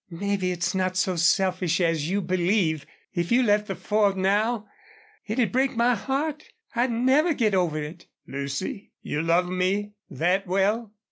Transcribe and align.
"Maybe 0.09 0.49
it's 0.51 0.73
not 0.73 0.97
so 0.97 1.15
selfish 1.15 1.79
as 1.79 2.09
you 2.09 2.21
believe. 2.21 2.87
If 3.13 3.31
you 3.31 3.43
left 3.43 3.67
the 3.67 3.75
Ford 3.75 4.17
now 4.17 4.67
it'd 5.27 5.51
break 5.51 5.75
my 5.77 5.93
heart. 5.93 6.43
I'd 6.75 6.89
never 6.91 7.35
get 7.35 7.53
over 7.53 7.79
it." 7.83 8.07
"Lucy! 8.25 8.93
You 9.03 9.21
love 9.21 9.47
me 9.47 9.93
that 10.09 10.47
well?" 10.47 10.91